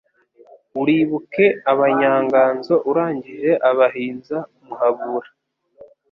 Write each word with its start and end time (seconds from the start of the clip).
Uribuke 0.81 1.45
Abanyanganzo 1.71 2.75
Urangije 2.89 3.51
abahinza 3.69 4.37
Muhabura, 4.65 5.29